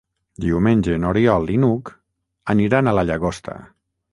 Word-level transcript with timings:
Diumenge 0.45 0.95
n'Oriol 1.03 1.45
i 1.55 1.59
n'Hug 1.65 1.91
aniran 2.55 2.89
a 2.89 2.95
la 3.01 3.05
Llagosta. 3.11 3.61